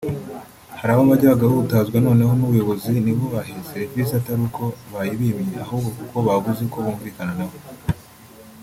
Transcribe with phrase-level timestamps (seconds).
[0.79, 6.77] Hari aho bajya bagahutazwa noneho n’ubuyobozi ntibubahe serivisi atari uko bayibimye ahubwo kuko babuze uko
[6.85, 7.57] bumvikana nawe